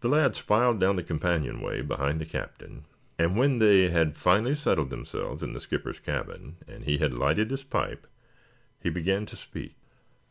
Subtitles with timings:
[0.00, 2.84] The lads filed down the companionway behind the Captain,
[3.18, 7.50] and when they had finally settled themselves in the skipper's cabin and he had lighted
[7.50, 8.06] his pipe,
[8.78, 9.76] he began to speak.